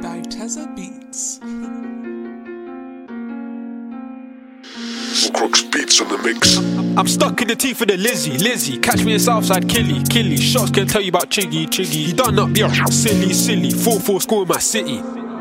[0.00, 1.40] by Tezza Beats.
[5.16, 6.56] Horcrux beats on the mix.
[6.98, 8.78] I'm stuck in the teeth of the Lizzie, Lizzie.
[8.78, 10.36] Catch me in Southside, Killy, Killy.
[10.36, 12.06] Shots can tell you about Chiggy, Chiggy.
[12.06, 13.70] He done up, yeah, silly, silly.
[13.70, 15.00] 4 4 score in my city.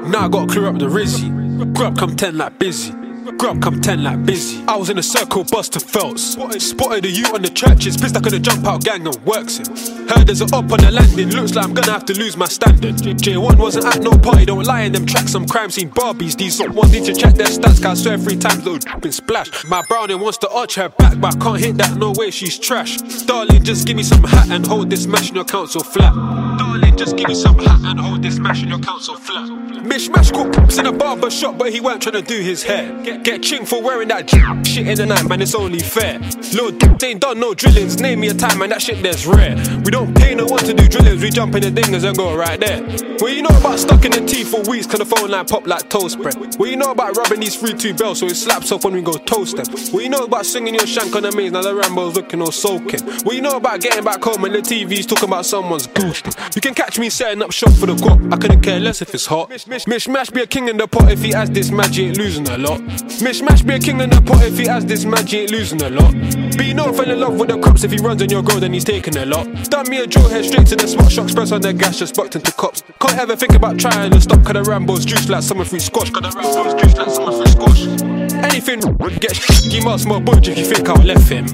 [0.10, 1.74] Now I gotta clear up the Rizzy.
[1.74, 3.05] Grub come 10 like busy.
[3.34, 4.64] Grub come 10 like busy.
[4.68, 6.38] I was in a circle, bust to felts.
[6.64, 9.68] Spotted the you on the churches, pissed I could've jump out gang and works it.
[10.10, 12.46] Heard there's a up on the landing, looks like I'm gonna have to lose my
[12.46, 12.96] standard.
[12.96, 16.38] J1 wasn't at no party, don't lie in them tracks, some crime scene Barbies.
[16.38, 19.68] These up ones need to check their stats, cause I swear three times been splashed.
[19.68, 22.60] My brownie wants to arch her back, but I can't hit that, no way, she's
[22.60, 22.98] trash.
[23.24, 26.14] Darling, just give me some hat and hold this mash in your council flat.
[26.60, 29.55] Darling, just give me some hat and hold this mash in your council flat.
[29.86, 32.92] Mishmash cooks in a barber shop, but he weren't trying to do his hair.
[33.04, 34.28] Get, get ching for wearing that
[34.66, 36.20] shit in the night, man, it's only fair.
[36.54, 39.56] Lil' d- ain't done no drillings, name me a time, man, that shit there's rare.
[39.86, 42.36] We don't pay no one to do drillings, we jump in the dingers and go
[42.36, 42.82] right there.
[43.20, 45.68] Well, you know about stuck in the teeth for weeks, cause the phone line pop
[45.68, 46.36] like toast spread.
[46.58, 49.02] Well, you know about rubbing these free two bells so it slaps off when we
[49.02, 49.66] go toast them.
[49.94, 52.52] Well, you know about singing your shank on the maze, now the Rambo's looking all
[52.52, 53.06] soaking.
[53.24, 56.24] Well, you know about getting back home and the TV's talking about someone's goose.
[56.56, 59.14] You can catch me setting up shop for the guap, I couldn't care less if
[59.14, 59.52] it's hot.
[59.76, 62.58] Mish Mash be a king in the pot if he has this magic, losing a
[62.58, 62.80] lot.
[63.22, 65.90] Mish Mash be a king in the pot if he has this magic, losing a
[65.90, 66.14] lot.
[66.64, 68.72] You know, fell in love with the crops if he runs on your girl, then
[68.72, 69.46] he's taking a lot.
[69.70, 72.16] Done me a drill head straight to the smart shock, press on the gas, just
[72.16, 72.84] bucked into cops.
[73.02, 76.10] Can't ever think about trying to stop, cause the Rambo's juice like summer fruit squash.
[76.10, 78.44] Cause the Rambo's juice like summer fruit squash.
[78.46, 81.46] Anything would get sh- you must more budge if you think I left him.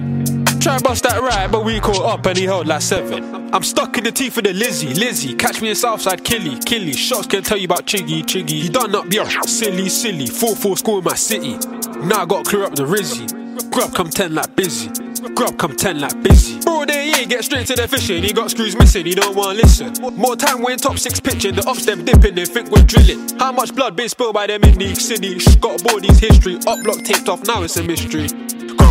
[0.62, 3.52] Try and bust that right, but we caught up and he held like seven.
[3.52, 5.34] I'm stuck in the teeth of the Lizzie, Lizzie.
[5.34, 6.94] Catch me in Southside, Killy, Killy.
[6.94, 8.62] Shots can tell you about Chiggy, Chiggy.
[8.62, 10.28] He done up, yeah, silly, silly.
[10.28, 11.58] 4 4 score in my city.
[12.06, 13.72] Now I gotta clear up the Rizzy.
[13.72, 14.90] Grub come 10 like busy.
[15.34, 16.60] Grub come 10 like busy.
[16.62, 18.22] Bro, he ain't get straight to the fishing.
[18.22, 19.94] He got screws missing, he don't wanna listen.
[20.16, 21.56] More time we're in top six pitching.
[21.56, 23.28] The ups them dipping, they think we're drilling.
[23.40, 25.40] How much blood been spilled by them in the city?
[25.60, 26.58] Got Bordy's history.
[26.68, 28.28] Up block taped off, now it's a mystery.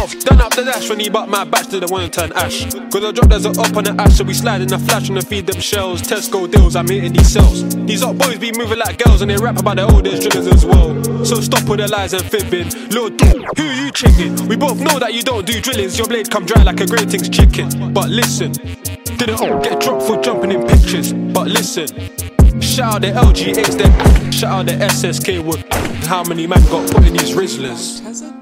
[0.00, 2.64] Done up the dash when he butt my batch to the one turn ash.
[2.90, 5.10] Cause I drop there's a up on the ash, so we slide in the flash
[5.10, 6.00] and feed them shells.
[6.00, 7.68] Tesco deals, I'm hitting these cells.
[7.84, 10.64] These up boys be moving like girls and they rap about their oldest drillers as
[10.64, 11.04] well.
[11.24, 12.70] So stop with the lies and fibbing.
[12.90, 13.20] Lord,
[13.56, 14.48] who you chicken?
[14.48, 17.28] We both know that you don't do drillings, your blade come dry like a greatings
[17.28, 17.92] chicken.
[17.92, 21.12] But listen, didn't all get dropped for jumping in pictures.
[21.12, 21.88] But listen.
[22.60, 25.64] Shout out the LG8s, then shout out the SSK Wood.
[26.04, 28.39] How many man got put in these Rizzlers?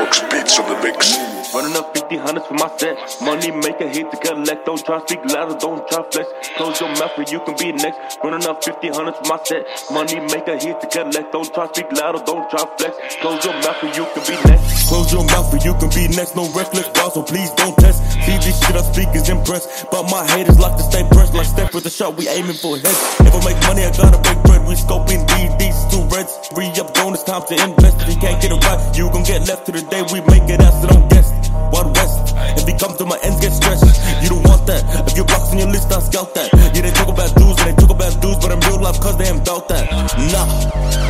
[0.00, 1.54] Horcrux beats on the mix.
[1.54, 2.96] Running up 50 hundreds for my set.
[3.22, 4.66] Money maker, hate to collect.
[4.66, 6.28] Don't try to speak louder, don't try flex.
[6.56, 8.18] Close your mouth or you can be next.
[8.22, 9.66] Running up 50 hundreds for my set.
[9.90, 11.32] Money maker, hate to collect.
[11.32, 12.94] Don't try to speak louder, don't try flex.
[13.16, 14.88] Close your mouth or you can be next.
[14.88, 16.36] Close your mouth or you can be next.
[16.36, 17.98] No reckless bars, so please don't test.
[18.26, 19.90] See this shit I speak is impressed.
[19.90, 21.34] But my haters like to stay pressed.
[21.34, 23.00] Like step with the shot, we aiming for heads.
[23.26, 24.66] If I make money, I gotta break bread.
[24.66, 26.30] We scoping DDs, two reds.
[26.54, 28.02] Re up zone, it's time to invest.
[28.02, 30.39] If you can't get it right, you gon' get left to the day we make
[30.48, 31.28] it out, so don't guess.
[31.72, 33.84] Wild West, if he comes to my ends, get stressed.
[34.22, 34.82] You don't want that.
[35.08, 36.48] If your blocks on your list, I'll scout that.
[36.74, 39.16] Yeah, they talk about dudes and they talk about dudes, but in real life, cause
[39.18, 39.90] they ain't about that.
[40.32, 41.00] Nah.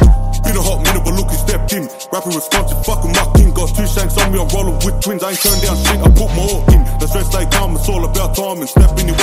[0.40, 1.86] Been a hot minute, but look, he stepped in.
[2.10, 3.52] Rapping responsive, fuck with my king.
[3.52, 5.22] Got two shanks on me, I'm rolling with twins.
[5.22, 6.82] I ain't turned down shit, I put my all in.
[6.98, 8.66] The stress like time, it's all about timing.
[8.66, 9.14] Step in,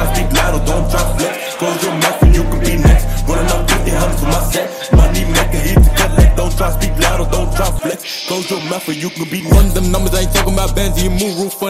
[0.00, 1.54] try speak loud or don't try to flex.
[1.56, 3.04] Close your mouth and you can be next.
[3.28, 4.68] Running up 50 hundreds for my set.
[4.96, 6.36] Money maker, hit to collect.
[6.36, 8.26] Don't try to speak loud or don't try to flex.
[8.26, 9.54] Close your mouth and you can be next.
[9.54, 11.02] Run them numbers, I ain't talking about bands.
[11.02, 11.69] You move funny,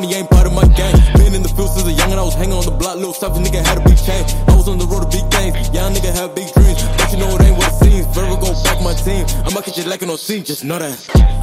[10.06, 10.96] no scene, just know that.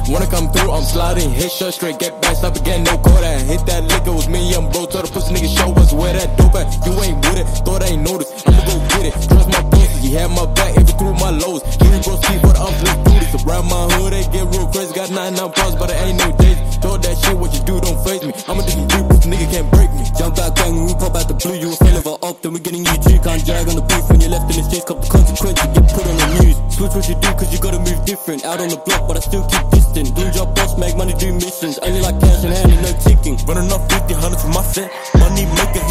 [0.08, 1.30] Wanna come through, I'm sliding.
[1.30, 3.44] Hit shot straight, get back, stop again, no that.
[3.46, 4.86] Hit that liquor was me, I'm bro.
[4.86, 6.66] Told the pussy nigga show us where that dope at.
[6.86, 8.32] You ain't with it, thought I ain't noticed.
[8.48, 9.14] I'ma go get it.
[9.28, 11.62] Trust my pussy, he had my back, even through my lows.
[11.76, 13.30] He ain't bro, see the up, let's do this.
[13.44, 14.90] Around my hood, they get real crazy.
[14.96, 16.58] Got nine nine pounds, but it ain't no days.
[16.82, 18.32] Told that shit, what you do, don't face me.
[18.48, 20.02] I'm a different dude, this nigga can't break me.
[20.18, 22.56] Jump out gang, we pop out the blue, you a fan of our up, then
[22.56, 23.20] we getting you too.
[23.20, 26.06] Can't drag on the beef when you're left in the streets, couple consequences, get put
[26.08, 26.17] on.
[26.78, 28.44] Switch what you do, cause you gotta move different.
[28.44, 30.14] Out on the block, but I still keep distant.
[30.14, 31.74] Do job boss, make money, do missions.
[31.82, 33.34] Only like cash in hand and no ticking.
[33.50, 34.86] Running up 50 hundreds for my set.
[35.18, 35.82] Money maker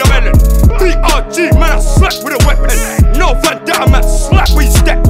[0.00, 0.32] in your melon.
[0.78, 3.18] BRG, man, I slap with a weapon.
[3.18, 5.04] No Van Damme, man, slap with step.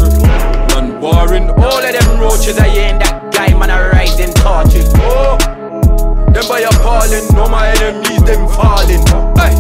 [0.74, 4.90] Man, warring all of them roaches, I ain't that guy, man, I rising torches.
[4.96, 5.38] Oh,
[6.32, 9.02] them by appalling, no my enemies, them falling.
[9.36, 9.54] Hey,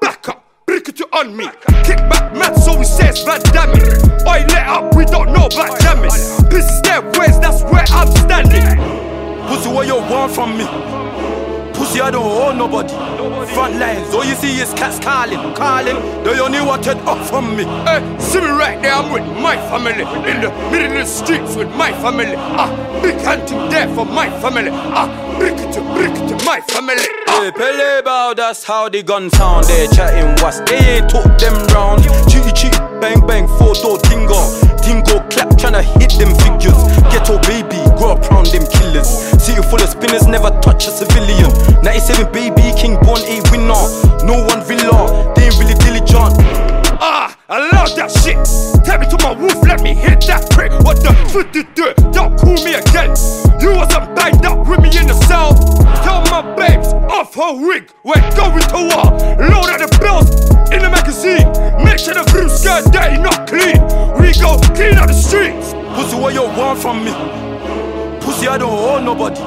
[0.00, 1.48] back up, brick it on me.
[1.84, 3.78] Kick back, man, so he says Van Damme.
[4.26, 6.10] Oi, let up, we don't know about jamming.
[6.50, 8.76] This is their ways, that's where I'm standing.
[9.48, 11.37] Pussy, what you want from me?
[11.88, 12.92] Pussy, I don't owe nobody.
[13.54, 15.96] Front lines, all you see is cats calling, calling.
[16.22, 17.64] They only wanted up from me.
[17.64, 20.04] Hey, see me right there, I'm with my family.
[20.30, 22.34] In the middle of the streets with my family.
[22.36, 22.68] Ah,
[23.02, 24.70] big hunting there for my family.
[24.70, 25.08] Ah,
[25.38, 27.00] brick to brick to my family.
[27.26, 27.40] Ah.
[27.40, 29.64] Hey, Pele bow, that's how the gun sound.
[29.64, 32.02] They chatting what's they ain't took them round.
[32.28, 34.67] Chitty chitty, bang bang, photo tingo.
[34.88, 36.80] Tingo clap, tryna hit them figures.
[37.12, 39.06] Ghetto baby, grow up round them killers.
[39.36, 41.52] City full of spinners, never touch a civilian.
[41.84, 43.84] 97 baby, king born a winner.
[44.24, 46.40] No one villa, they ain't really diligent.
[47.04, 48.40] Ah, I love that shit.
[48.82, 50.72] Tell me to my wolf, let me hit that prick.
[50.80, 51.92] What the fuck did do?
[52.10, 53.12] Don't call me again.
[53.60, 55.52] You wasn't banged up with me in the cell.
[56.00, 56.97] Tell my babes
[57.38, 57.92] off her wig.
[58.04, 59.10] We're going to war.
[59.38, 60.30] Load of the bills
[60.72, 61.46] in the magazine.
[61.84, 63.78] Make sure the blue skirt dirty, not clean.
[64.20, 65.72] We go clean up the streets.
[65.94, 67.12] Pussy, what you want from me?
[68.20, 69.40] Pussy, I don't owe nobody.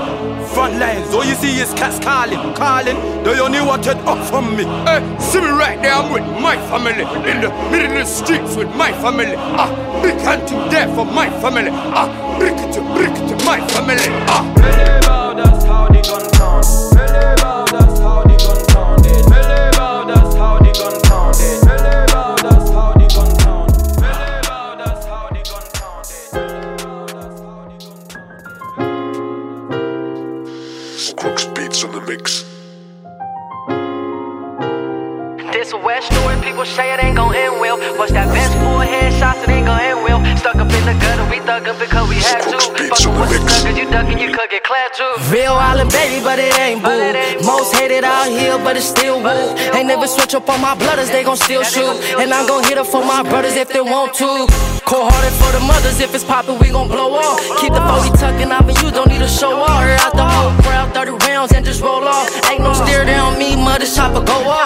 [0.53, 2.97] Front lines, all you see is cats calling, calling.
[3.23, 4.63] They only wanted up from me.
[4.83, 7.03] Hey, see me right there, I'm with my family.
[7.29, 9.35] In the middle of the streets with my family.
[9.37, 9.71] Ah,
[10.01, 11.71] big hunting there for my family.
[11.71, 14.11] Ah, brick it to brick it to my family.
[14.27, 14.43] Ah.
[14.55, 16.90] Believe how that's how the gun sound.
[32.01, 32.45] The mix.
[35.51, 37.77] This a West story, people say it ain't gon' end well.
[37.97, 40.19] Bust that best four headshots, it ain't gon' end well.
[40.37, 42.57] Stuck up in the gutter, we thuggin' because we had to.
[42.57, 43.53] Horcrux beats Fuckin' on the with the mix.
[43.53, 45.13] suckers, you duckin', you could get clapped too.
[45.29, 47.45] Real island baby, but it ain't boo.
[47.45, 49.53] Most hated out here, but it's still woo.
[49.75, 51.93] Ain't never switch up on my brothers, they gon' still shoot.
[52.17, 54.47] And I'm gon' hit up for my brothers if they want to.
[54.89, 57.37] Cold hearted for the mothers, if it's poppin', we gon' blow off.
[57.59, 59.90] Keep the 40 tuckin' off, and you don't need to show off.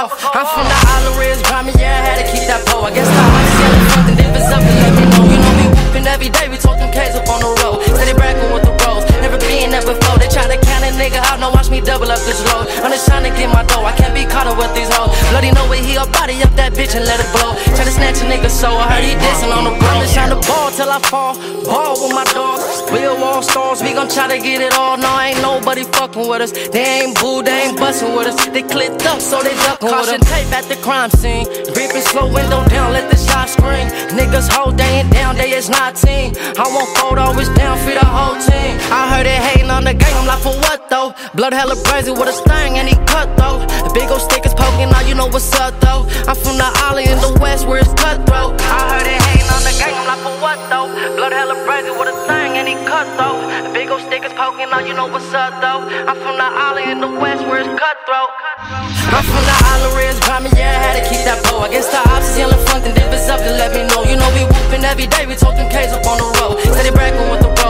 [0.05, 0.13] Off.
[0.37, 2.85] I'm from the island where it's grimy, yeah, I had to keep that pole.
[2.85, 5.23] I guess the hot ceiling something if it's to let me know.
[5.25, 7.81] You know we whoopin' every day, we talk them K's up on the road.
[7.81, 10.17] Steady bragging with the rolls, never been there before.
[10.21, 12.69] They try to count a nigga out, now watch me double up this load.
[12.85, 14.04] I'm just trying to get my dough, I can't
[14.47, 15.11] up with these hoes.
[15.29, 17.53] Bloody know where he up, body up that bitch and let it blow.
[17.75, 19.91] Try to snatch a nigga so I heard he dissing on the bro.
[20.01, 21.35] Just trying to ball till I fall,
[21.65, 22.63] ball with my dogs.
[22.91, 24.97] We'll all stars, we gon' try to get it all.
[24.97, 26.51] No, ain't nobody fucking with us.
[26.51, 28.37] They ain't boo, they ain't bustin' with us.
[28.47, 30.05] They clipped up, so they duckin' with us.
[30.07, 31.47] Caution tape at the crime scene.
[31.75, 33.87] Reaping slow window down, let the shot scream.
[34.13, 36.33] Niggas hold, they ain't down, they is not team.
[36.57, 38.77] I want fold, always down for the whole team.
[38.91, 41.13] I heard it hating on the game, I'm like, for what though?
[41.33, 43.59] Blood hella crazy with a sting, and he cut though.
[43.83, 46.03] The big old stick is poking, now you know what's up though.
[46.27, 48.59] I'm from the alley in the west where it's cutthroat.
[48.59, 50.91] I heard it hating on the game, I'm like, for what though?
[51.15, 53.39] Blood hella crazy with a sting, and he cut though.
[53.71, 55.87] Big old stickers poking, now you know what's up though.
[55.87, 58.31] I'm from the alley in the west where it's cutthroat.
[59.15, 61.63] I'm from the island where it's grimy, yeah, I had to keep that pole.
[61.63, 64.03] I guess the ops is yelling front, and if it's up, then let me know.
[64.03, 66.59] You know we whooping every day, we talking K's up on the road.
[66.75, 67.64] Steady bragging with the rolls,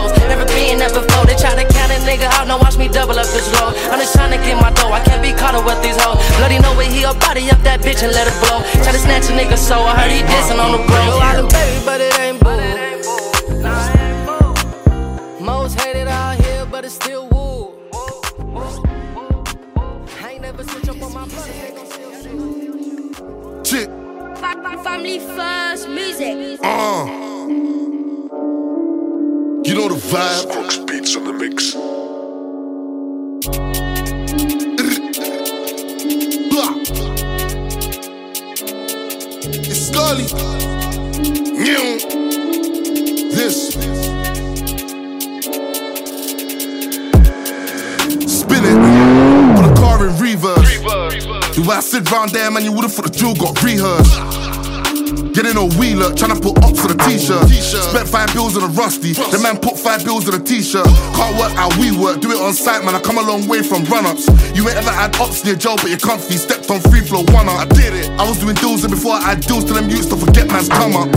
[58.65, 59.13] a rusty.
[59.13, 60.85] The man put five bills on a t-shirt.
[61.13, 62.95] Can't work how we work, do it on site, man.
[62.95, 64.27] I come a long way from run-ups.
[64.57, 66.37] You ain't ever had ups near Joe, but you're comfy.
[66.37, 67.61] Stepped on free flow one up.
[67.61, 68.09] I did it.
[68.19, 70.69] I was doing deals and before I had deals to them used to forget man's
[70.69, 71.09] come up.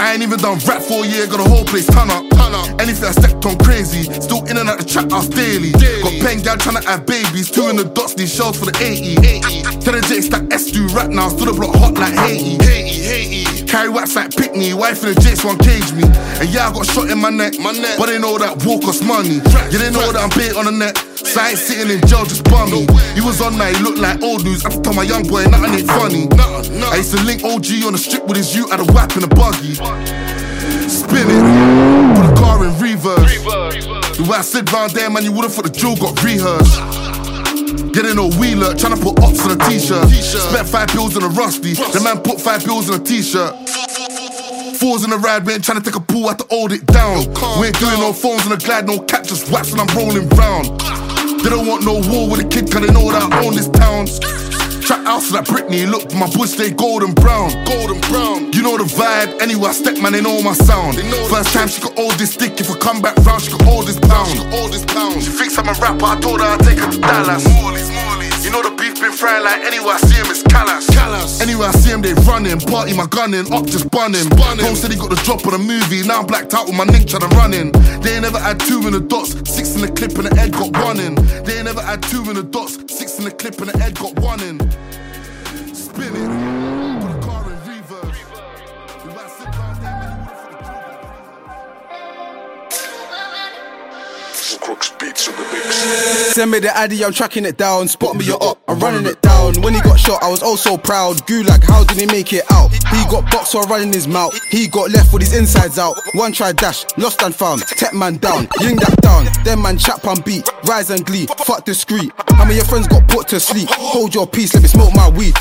[0.00, 2.24] I ain't even done rap for a year, got a whole place ton up.
[2.80, 5.72] Anything I stepped on crazy, still in and out the trap house daily.
[5.72, 9.20] Got pen gal tryna have babies, two in the dots, these shells for the 80.
[9.20, 9.62] 80.
[9.84, 12.56] Tell the Jakes that S do rap now, still the block hot like Haiti.
[12.64, 13.59] Haiti, Haiti.
[13.70, 16.02] Carry wax like Pickney, wife in the Jakes one cage me.
[16.42, 17.98] And yeah, I got shot in my neck, my neck.
[18.02, 19.38] but they know that war cost money.
[19.70, 20.98] You didn't know that I'm bait on the net.
[21.14, 22.82] So I ain't sitting in jail just bummy.
[23.14, 24.66] He was on that, he looked like old news.
[24.66, 26.26] I had to tell my young boy, nothing ain't funny.
[26.90, 29.22] I used to link OG on the strip with his youth, had a whap in
[29.22, 29.78] a buggy.
[30.90, 31.42] Spin it,
[32.18, 33.22] put a car in reverse.
[34.18, 36.99] The way I sit round there, man, you would've thought the drill got rehearsed.
[37.92, 40.08] Getting a wheeler, tryna put ups on a t-shirt.
[40.10, 41.74] Spent five bills on a rusty.
[41.74, 43.52] The man put five bills on a t-shirt.
[44.78, 46.86] Fours in the ride, we ain't tryna take a pool, I had to hold it
[46.86, 47.26] down.
[47.60, 50.28] We ain't doing no phones on the glide, no cap, just wax when I'm rolling
[50.38, 50.80] round.
[51.42, 53.68] They don't want no war with a kid, cause they know that I own this
[53.68, 54.06] town.
[54.90, 57.50] Trap house like Britney, look, my bush stay golden brown.
[57.64, 58.52] Golden brown.
[58.52, 60.96] You know the vibe, anywhere I step, man, they know my sound.
[60.96, 63.64] Know First time she got all this stick, if I come back round, she got
[63.68, 64.26] all this pound.
[65.22, 68.29] She thinks I'm a rapper, I told her I'd take her to Dallas.
[68.42, 70.88] You know the beef been frying like anywhere I see him, it's callous.
[70.90, 71.40] callous.
[71.40, 72.58] Anywhere I see him, they running.
[72.58, 74.28] Party my gunning, up just bunning.
[74.32, 76.84] Home said he got the drop on a movie, now I'm blacked out with my
[76.84, 77.72] nick trying to run in.
[78.00, 80.52] They ain't never had two in the dots, six in the clip and the head
[80.52, 81.14] got one in.
[81.44, 83.94] They ain't never had two in the dots, six in the clip and the head
[83.94, 84.58] got one in.
[85.74, 86.59] Spin it.
[94.60, 96.34] Horcrux beats on the mix.
[96.34, 97.88] Send me the addy, I'm tracking it down.
[97.88, 99.60] Spot me, you're up, I'm running it down.
[99.62, 101.16] When he got shot, I was oh so proud.
[101.26, 102.70] Gulag, how did he make it out?
[102.70, 104.38] He got boxed while running his mouth.
[104.50, 105.96] He got left with his insides out.
[106.14, 107.62] One try dash, lost and found.
[107.62, 109.26] Tech man down, ying that down.
[109.44, 111.26] Then man chap on beat, rise and glee.
[111.38, 112.12] Fuck discreet.
[112.28, 113.68] How many of your friends got put to sleep?
[113.70, 115.34] Hold your peace, let me smoke my weed.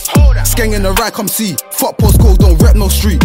[0.44, 1.56] Skeng in the right, come see.
[1.72, 3.20] Fuck postcode, don't rep no street.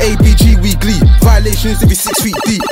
[0.00, 1.00] ABG, we glee.
[1.20, 2.62] Violations you six feet deep.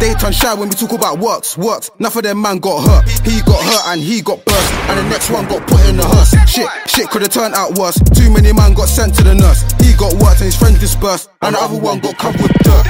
[0.00, 1.90] They turn shy when we talk about works, works.
[2.00, 3.06] Enough of them man got hurt.
[3.20, 4.72] He got hurt and he got burst.
[4.88, 6.32] And the next one got put in the hearse.
[6.48, 8.00] Shit, shit could have turned out worse.
[8.16, 9.60] Too many man got sent to the nurse.
[9.78, 11.28] He got worked and his friends dispersed.
[11.42, 12.86] And the other one got covered with dirt.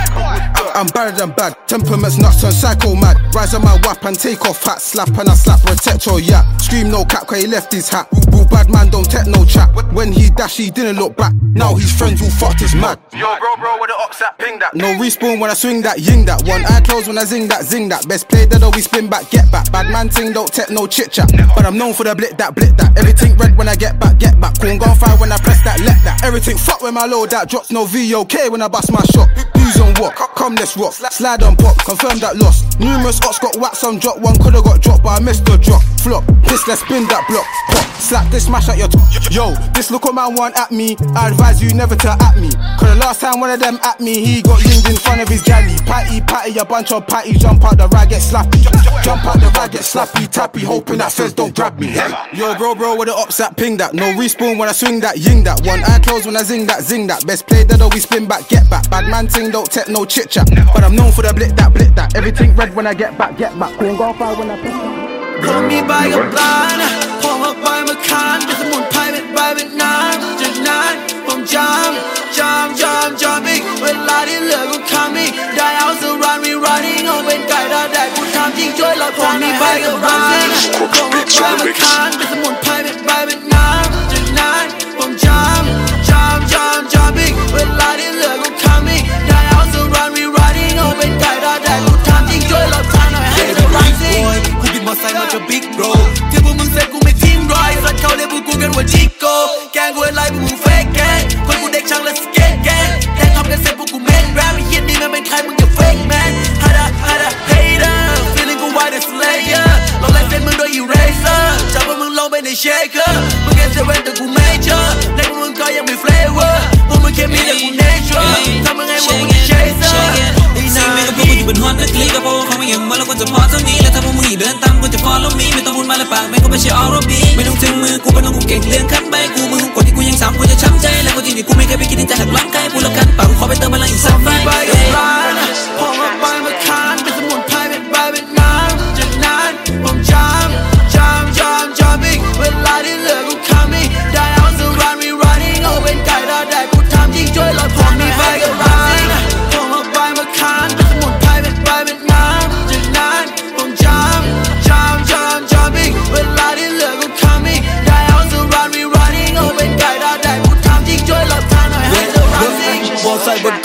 [0.74, 1.56] I'm better than bad.
[1.66, 3.16] Temperaments nuts turn psycho mad.
[3.34, 4.80] Rise on my wap and take off hat.
[4.80, 6.44] Slap and I slap protect your yap.
[6.60, 8.08] Scream no cap cause he left his hat.
[8.32, 9.68] Real bad man don't take no chat.
[9.92, 11.34] When he dash he didn't look back.
[11.52, 12.98] Now his friends all fucked his mad.
[13.12, 14.74] Yo, bro, bro, with the ops that ping that.
[14.74, 16.42] No respawn when I swing that, ying that.
[16.46, 18.06] One eye closed when I zing that, zing that.
[18.08, 19.70] Best play or we spin back, get back.
[19.72, 21.30] Bad man ting, don't take no chit chat.
[21.54, 22.96] But I'm known for the blit that, blit that.
[22.98, 24.58] Everything red when I get back, get back.
[24.60, 26.22] Cool gun fire when I press that, let that.
[26.22, 27.70] Everything fuck when my load that drops.
[27.70, 29.28] No VOK when I bust my shot.
[29.56, 30.14] Who's on what?
[30.14, 30.92] Come let's rock.
[30.92, 32.62] Slide on pop, confirm that loss.
[32.78, 34.18] Numerous ops got wax on drop.
[34.20, 35.82] One coulda got dropped, but I missed the drop.
[36.04, 37.48] Flop, this let's spin that block.
[37.72, 39.08] Pop, slap this smash at your top.
[39.30, 40.96] Yo, this look man want at me.
[41.14, 42.50] I advise you never to at me.
[42.78, 45.28] Cause the last time one of them at me, he got yinged in front of
[45.28, 45.76] his galley.
[45.86, 47.32] Patty, patty, a bunch of patty.
[47.34, 48.62] Jump out the rag, get slappy.
[49.04, 50.60] Jump out the rag, get slappy, tappy.
[50.60, 51.94] Hoping that says don't grab me.
[52.32, 53.94] Yo, bro, bro, with the ops that ping that.
[53.94, 55.60] No respawn when I swing that, ying that.
[55.66, 57.26] One eye closed when I zing that, zing that.
[57.26, 58.88] Best play or we spin back, get back.
[58.90, 60.48] Bad man ting, don't take no chit chat.
[60.74, 62.14] But I'm known for the blit that, blit that.
[62.14, 63.78] Everything red when I get back, get back.
[63.78, 65.09] Cool go fire when I
[65.40, 65.46] press that.
[65.46, 66.80] Call me by your blind
[67.22, 70.94] Pull up by my con เป็นสมุนไพรเป็นใบเป็นน้ำจากนั้น
[71.26, 81.99] ผมจำจำจำจำอีกเวลาที่เหลือกูทำอีกได้เอาสรันมี running เอาเป็นไก่ดาวแดกกูทำจริงช่วยเราทำมีใบกับปลาน pull up by my con เป็นสมุน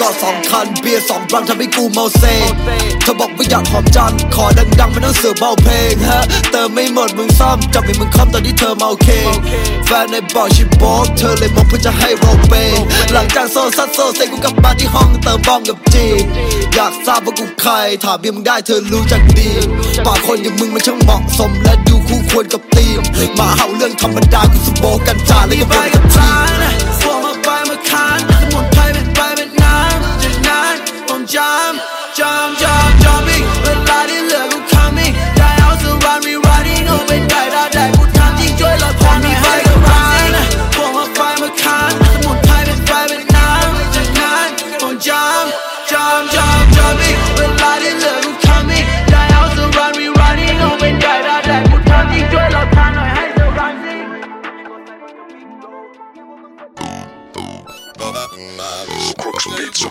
[0.06, 2.24] ไซค์บนเกาะสองคัน เบียร์สองรังทำให้กูเมาเซ
[3.02, 4.46] เธอบอกว่าอยากหอมจังขอ
[4.80, 6.22] ดังๆไม่ต้องเสือกเบาเพลงฮะ
[6.52, 9.08] เติมไม่หมดมึงซ่อมจับให้มึงคอมตอนที่เธอเมาเค
[9.86, 12.54] แฟนในบอกชิบอกเธอเลยมองเพื่อจะให้โรเป
[13.14, 16.06] หลังจากโซซัดโซเซกูกลับมาที่ห้องเติมบ้องกับจี
[16.76, 17.72] อยากทราบว่ากูใคร
[18.04, 19.50] ถามเบียมึงได้เธอรู้จักดี
[20.06, 23.00] ปากคนอย่างมึงมันช่างเหมาะสม และดูคู่ควรกับทีม
[23.40, 26.34] มาเห่าเรื่องธรรมดากูสโบกันจาแล้วก็ไปบ่นกักับบทีร้า
[26.92, 26.95] น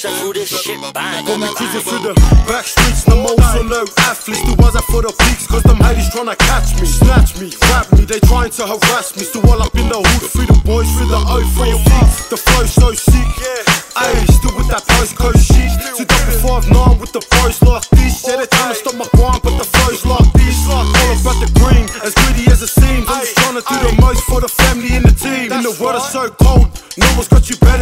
[0.00, 2.14] Got me cruising through the
[2.48, 4.40] back streets, no more solo athletes.
[4.48, 7.84] The ones that for the peaks, cause them haters tryna catch me, snatch me, grab
[7.92, 8.08] me.
[8.08, 9.28] They trying to harass me.
[9.28, 11.82] Still all up in the hood, free the boys, free the O, free your.
[12.32, 14.04] The flow so sick, yeah.
[14.04, 15.68] ayy, still with that postcode shit.
[15.96, 18.24] 2059 with the flows like this.
[18.24, 20.56] Yeah, they trying to stop my grind, but the flows like this.
[20.68, 23.08] All about the green, as greedy as it seems.
[23.08, 25.47] I'm just trying to do the most for the family and the team.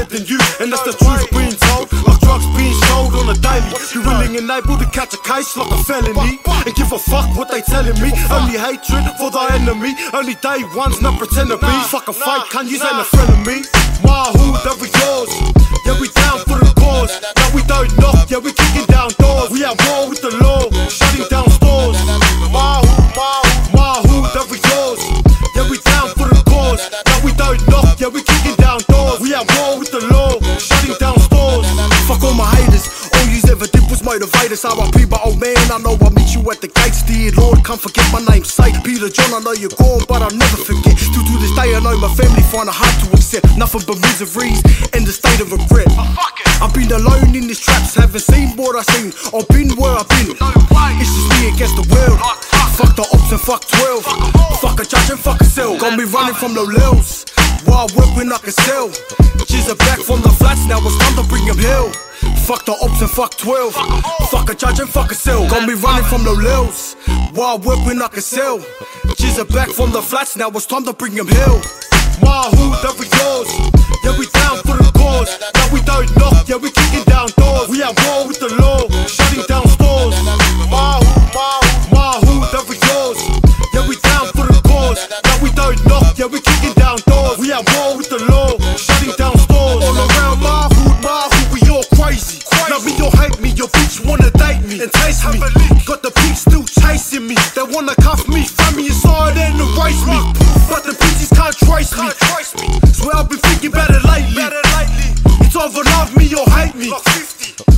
[0.06, 1.92] You better than you, and that's the truth being told.
[2.06, 3.70] Like drugs being sold on a daily.
[3.94, 7.26] You're willing and able to catch a case like a felony, and give a fuck
[7.36, 8.12] what they telling me.
[8.30, 11.72] Only hatred for the enemy, only day ones, not pretend to be.
[11.90, 13.64] Fuck a fight, can't use ain't a friend of me.
[14.04, 15.32] My hood, that we yours.
[15.86, 17.12] Yeah, we down for the cause.
[17.36, 18.52] Now we don't knock, yeah, we
[34.32, 34.64] motivate.
[34.64, 37.02] RIP, but oh man, I know I'll meet you at the gates.
[37.02, 38.74] Dear Lord, can't forget my name's safe.
[38.82, 40.98] Peter John, I know you're gone, but I'll never forget.
[40.98, 43.46] Still to this day, I know my family find it hard to accept.
[43.56, 44.60] Nothing but miseries
[44.94, 45.86] and the state of regret.
[46.58, 50.08] I've been alone in these traps, haven't seen what I've seen, or been where I've
[50.08, 50.34] been.
[50.98, 52.18] It's just me against the world.
[52.76, 54.60] Fuck the ops and fuck 12.
[54.60, 55.78] Fuck a judge and fuck a cell.
[55.78, 57.24] Got me running from the lils.
[57.64, 58.90] While I work when I can sell.
[59.46, 61.92] She's a back from the flats, now it's time to bring him hell.
[62.46, 63.74] Fuck the ops and fuck 12.
[64.30, 65.48] Fuck a judge and fuck a cell.
[65.48, 66.94] Got me running from the lils.
[67.34, 68.60] While I work when I can sell.
[69.18, 71.60] She's are back from the flats, now it's time to bring him hell.
[72.22, 73.50] My hood, every yours.
[74.04, 75.30] Yeah, we down for the cause.
[75.54, 77.68] Now we don't knock, yeah, we kicking down doors.
[77.68, 80.16] We at war with the law, shutting down stores.
[80.16, 80.32] Hood,
[81.92, 83.20] my hood, every yours.
[83.74, 85.00] Yeah, we down for the cause.
[85.24, 87.38] Now we don't knock, yeah, we kicking down doors.
[87.38, 88.55] We at war with the law,
[94.90, 95.66] date me me.
[95.84, 97.36] Got the beat still chasing me.
[97.54, 100.18] They wanna cuff me, family inside and erase me.
[100.68, 102.10] But the bitches can't trace me.
[102.92, 104.42] Swear I've been thinking about it lately.
[105.42, 106.92] It's either love me or hate me.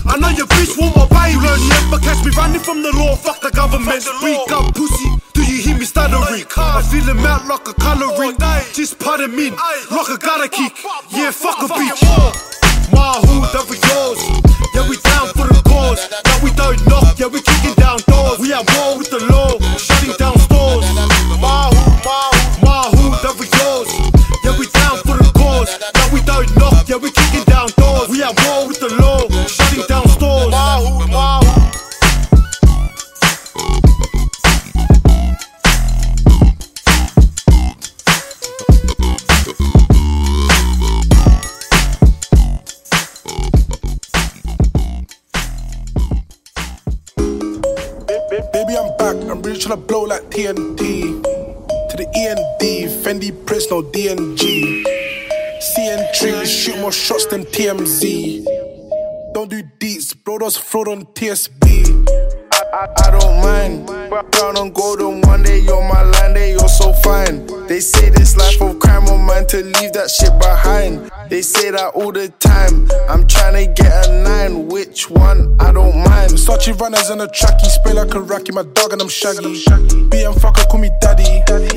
[0.08, 1.36] I know your bitch want my baby.
[1.36, 3.14] You only ever catch me running from the law.
[3.16, 4.02] Fuck the government.
[4.02, 5.08] Speak up, pussy.
[5.34, 6.44] Do you hear me stuttering?
[6.56, 8.36] I feel him out like a coloring.
[8.72, 10.72] Just put him in like a gutter kick.
[11.10, 12.00] Yeah, fuck a bitch.
[12.92, 13.76] My hood, every
[18.38, 18.97] We at war
[50.38, 51.20] TNT.
[51.90, 52.62] To the END,
[53.02, 54.84] Fendi Prince, no DNG.
[55.58, 58.44] CN Tree, shoot more shots than TMZ.
[59.34, 62.27] Don't do deets, bro, those fraud on TSB.
[62.72, 63.86] I, I, don't mind.
[64.32, 67.46] Brown on golden, one day you're my line, day you're so fine.
[67.66, 71.10] They say this life of crime on mine to leave that shit behind.
[71.30, 72.88] They say that all the time.
[73.08, 75.56] I'm trying to get a nine, which one?
[75.60, 76.32] I don't mind.
[76.32, 79.40] Versace runners on a tracky, spray like a Rocky, my dog and I'm shaggy.
[80.10, 80.90] BM fucker, call me.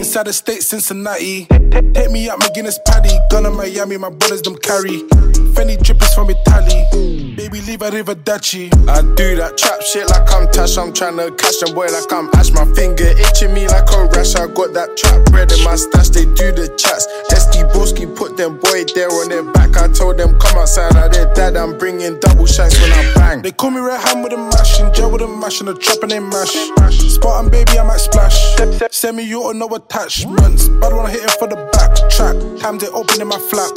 [0.02, 1.46] Inside the state, Cincinnati.
[1.46, 3.12] Take me out, McGinnis Paddy.
[3.30, 5.06] Gun in Miami, my brothers them carry.
[5.54, 7.36] Fendi drippers from Italy.
[7.36, 8.74] Baby, leave a Rivadachi.
[8.90, 10.76] I do that trap shit like I'm Tash.
[10.78, 12.50] I'm tryna catch them boy like I'm Ash.
[12.50, 14.34] My finger itching me like a rash.
[14.34, 16.10] I got that trap bread in my stash.
[16.10, 17.06] They do the chats.
[17.30, 19.78] SD Broski put them boy there on their back.
[19.78, 21.56] I told them come outside of their dad.
[21.56, 23.42] I'm bringing double shanks when I bang.
[23.44, 25.76] They call me red hand with a mash and gel with a mash and a
[25.76, 26.58] trap and they mash.
[26.90, 28.58] Spartan baby, I might splash.
[28.90, 30.70] Send me you or no attachments.
[30.70, 32.36] Bad wanna hit it for the back track.
[32.62, 33.72] Times they open in my flat.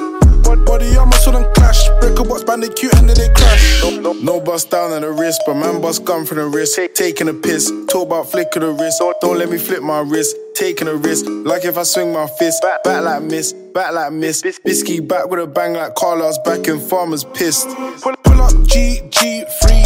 [0.66, 1.88] Body armor so them clash.
[2.00, 3.82] Break a box bandicoot and then they crash.
[3.82, 6.78] No, no, no bust down on the wrist, but man bust gun for the wrist.
[6.94, 9.02] Taking a piss, talk about flick of the wrist.
[9.20, 10.36] Don't let me flip my wrist.
[10.54, 12.62] Taking a risk, like if I swing my fist.
[12.62, 14.42] Back, back like miss, back like miss.
[14.42, 17.66] Bisky back with a bang like Carlos back in farmers pissed.
[18.02, 19.84] Pull, pull up G, G, free.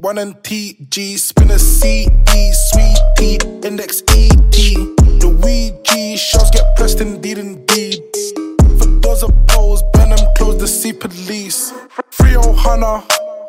[0.00, 5.03] One and T, G, spin a C, E, sweet T, index E, T.
[5.44, 8.02] G, shots get pressed indeed, indeed.
[8.78, 11.70] For those opposed, burn them close the sea police.
[12.10, 13.04] Free Ohana,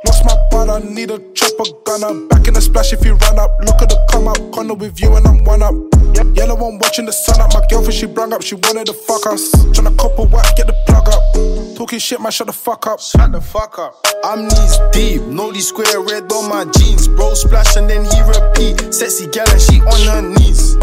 [0.05, 2.27] lost my brother, need a chopper gunner.
[2.27, 3.51] Back in the splash if you run up.
[3.62, 5.73] Look at the come up, corner with you and I'm one up.
[6.36, 7.53] Yellow one watching the sun up.
[7.53, 9.51] My girlfriend she brung up, she wanted to fuck us.
[9.71, 11.77] Tryna a whack, get the plug up.
[11.77, 12.99] Talking shit, man, shut the fuck up.
[12.99, 14.05] Shut the fuck up.
[14.23, 17.08] I'm knees deep, no these square red on my jeans.
[17.08, 18.93] Bro splash and then he repeat.
[18.93, 20.75] Sexy gal and she on her knees.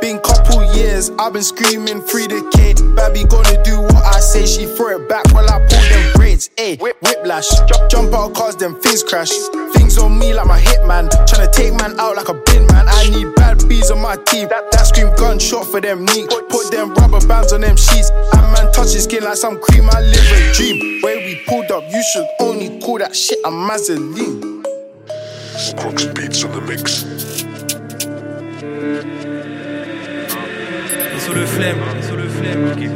[0.00, 2.74] Been couple years, I've been screaming free the K.
[2.96, 4.46] Babby gonna do what I say.
[4.46, 6.50] She throw it back while I pull them braids.
[6.56, 7.48] Ayy, whiplash.
[7.88, 9.30] Jump, out cause them things crash.
[9.74, 11.08] Things on me like my hitman.
[11.26, 12.86] Tryna take man out like a bin man.
[12.88, 14.48] I need bad bees on my team.
[14.48, 16.28] That, that scream gunshot for them neat.
[16.50, 18.10] Put them rubber bands on them sheets.
[18.10, 19.88] And man touch his skin like some cream.
[19.90, 21.02] I live a dream.
[21.02, 24.64] Where we pulled up, you should only call that shit a Mazeline.
[25.78, 27.04] Horcrux beats on the mix.
[31.22, 32.80] Et sur le flemme, et sur le flemme, ok.«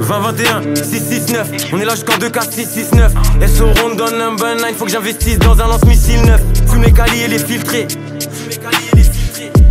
[0.00, 3.12] 20-21, 669 On est là jusqu'en 2K 669
[3.46, 6.40] SO Rondon number 9 Faut que j'investisse dans un lance-missile neuf.
[6.68, 7.86] Fume les calis et les filtrés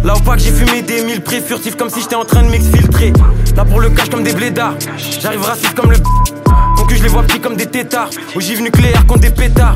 [0.05, 2.49] Là au pack j'ai fumé des mille pré furtifs comme si j'étais en train de
[2.49, 3.11] m'exfiltrer.
[3.55, 4.75] Là pour le cash comme des blédards.
[5.19, 5.97] J'arrive raciste comme le
[6.77, 9.75] Concu je les vois petits comme des tétards Ogive nucléaire contre des pétards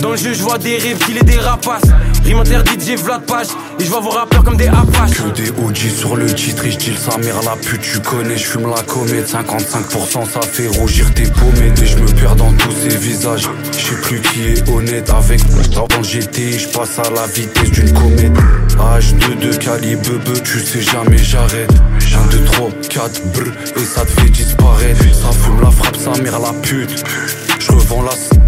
[0.00, 1.82] dans le jeu, je vois des reptiles et des rapaces.
[2.24, 3.48] Rime interdite, j'ai Vlad Page.
[3.78, 5.10] Et je vois vos rappeurs comme des apaches.
[5.10, 8.46] Que des OG sur le titre et je sa mère la pute, tu connais, je
[8.46, 9.30] fume la comète.
[9.30, 13.48] 55% ça fait rougir tes pommettes et je me perds dans tous ces visages.
[13.72, 15.40] Je sais plus qui est honnête avec
[15.74, 18.32] Dans GT, je passe à la vitesse d'une comète.
[18.78, 21.72] H2 de calibre, tu sais jamais j'arrête.
[21.72, 25.02] 1, 2, 3, 4, brr, et ça te fait disparaître.
[25.14, 27.04] Ça fume la frappe, sa mère la pute.
[27.58, 28.39] Je revends la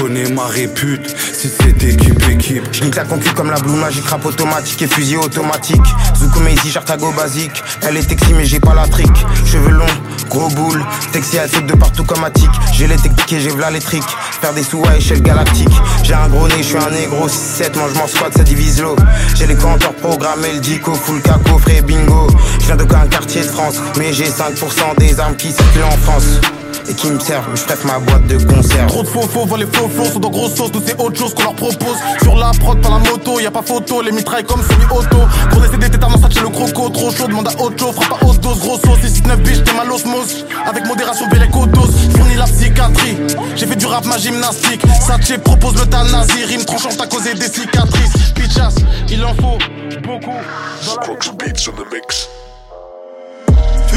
[0.00, 2.64] connais ma répute, si c'est équipe, équipe.
[2.72, 5.82] Je nique la concu comme la Blue Magic, rap automatique et fusil automatique.
[6.16, 7.62] Zuko Maisy, Jartago basique.
[7.82, 9.12] Elle est sexy mais j'ai pas la trick.
[9.44, 9.84] Cheveux longs,
[10.28, 10.82] gros boule.
[11.12, 12.48] Sexy elle saute de partout comme Attic.
[12.72, 14.02] J'ai les techniques et j'ai v'là les tricks.
[14.40, 15.68] Faire des sous à échelle galactique.
[16.02, 17.28] J'ai un gros nez, je suis un négro.
[17.28, 18.96] 6-7, mange m'en squat, ça divise l'eau.
[19.34, 22.26] J'ai les compteurs programmés, le dico, full caco, frais bingo.
[22.60, 25.96] Je viens de un quartier de France, mais j'ai 5% des armes qui circulent en
[25.98, 26.40] France
[26.88, 28.86] et qui me servent, mais je préfère ma boîte de concert.
[28.86, 31.18] Trop de faux faux, voient les faux flots sont dans grosse sauce, nous c'est autre
[31.18, 31.96] chose qu'on leur propose.
[32.22, 35.18] Sur la prod, par la moto, y a pas photo, les mitrailles comme semi-auto.
[35.50, 38.26] Gros essai des tétards, chez le croco, trop chaud, demande à autre chose, frappe pas
[38.26, 40.44] haute dose, grosse sauce, 6-9 biches, t'es mal osmose.
[40.66, 43.16] Avec modération, belle dose, fournis la psychiatrie.
[43.56, 44.82] J'ai fait du rap, ma gymnastique.
[45.00, 48.32] Satché propose le nazi, rime tranchante à causer des cicatrices.
[48.34, 48.74] Pitchas,
[49.08, 49.58] il en faut
[50.02, 50.30] beaucoup.
[51.38, 52.28] Beats on the mix.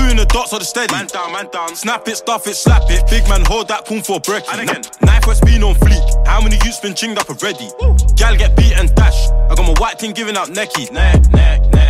[0.10, 0.94] In the dots or the steady.
[0.94, 1.76] Man down, man down.
[1.76, 3.10] Snap it, stuff it, slap it.
[3.10, 4.44] Big man, hold that kung for break.
[4.52, 4.84] And again.
[5.02, 6.28] Knife what's been on fleek.
[6.28, 7.70] How many youths been chinged up already?
[8.16, 9.30] Gal get beat and dash.
[9.50, 10.92] I got my white thing giving out necky.
[10.92, 11.83] Neck, neck, neck, neck.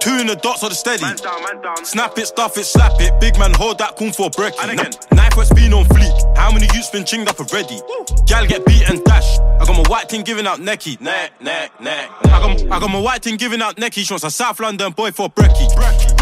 [0.00, 1.02] Two in the dots or the steady.
[1.02, 1.84] Man down, man down.
[1.84, 3.20] Snap it, stuff it, slap it.
[3.20, 4.54] Big man, hold that kung for break.
[4.62, 4.90] And again.
[5.12, 6.36] Knife what's been on fleek.
[6.36, 7.80] How many youths been chinged up already?
[8.24, 9.38] Gal get beat and dash.
[9.60, 10.98] I got my white thing giving out necky.
[11.00, 12.10] Neck, neck, neck.
[12.24, 14.06] I got, I got my white thing giving out necky.
[14.06, 15.68] She wants a South London boy for brekkie.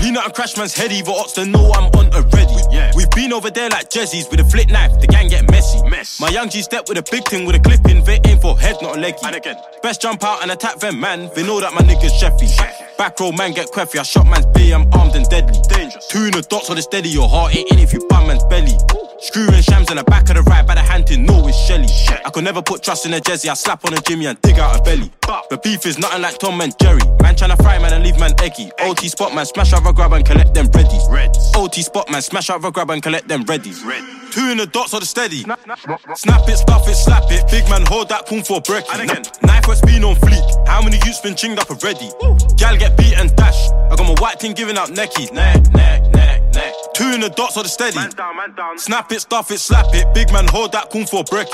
[0.02, 2.56] Lean out and crash man's head, either ops to know I'm on already.
[2.70, 2.92] Yeah.
[2.96, 5.82] We've been over there like Jezzy's with a flip knife, the gang get messy.
[5.88, 6.20] Mess.
[6.20, 8.58] My young G step with a big thing with a clip in, they aim for
[8.58, 9.18] head, not a leggy.
[9.24, 9.56] And again.
[9.82, 11.30] Best jump out and attack them, man.
[11.34, 12.48] They know that my niggas Sheffy.
[12.98, 15.60] Back row man get queffy, I shot man's B, I'm armed and deadly.
[15.68, 16.06] Dangerous.
[16.08, 18.44] Two in the dots on the steady, your heart ain't in if you bum man's
[18.44, 18.76] belly.
[19.20, 21.88] Screwing shams in the back of the right by the hand know it's Shelly.
[22.24, 24.58] I could never put trust in a Jezzy, I slap on a Jimmy and dig
[24.58, 25.10] out a belly.
[25.50, 27.02] The beef is nothing like Tom and Jerry.
[27.22, 28.70] Man tryna fry man and leave man eggy.
[28.80, 30.98] OT spot man, smash over grab and collect them ready.
[31.56, 33.72] OT spot man, smash over grab and collect them ready.
[34.30, 35.42] Two in the dots on the steady.
[35.42, 37.42] Snap it, stuff it, slap it.
[37.50, 38.86] Big man, hold that kung for break.
[39.42, 40.68] Knife what's been on fleek.
[40.68, 42.10] How many youths been chinged up already?
[42.56, 43.70] Gal get beat and dash.
[43.90, 45.32] I got my white thing giving out necky.
[45.32, 46.37] Neck, neck, neck, neck.
[46.94, 47.96] Two in the dots on the steady.
[47.96, 48.78] Man down, man down.
[48.78, 50.12] Snap it, stuff it, slap it.
[50.14, 51.48] Big man, hold that kung for a break.